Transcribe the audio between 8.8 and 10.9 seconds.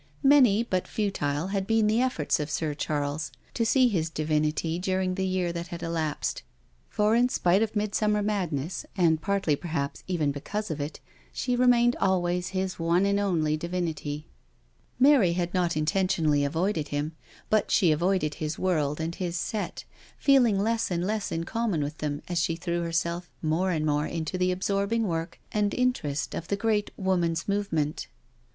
and partly perhaps, even because of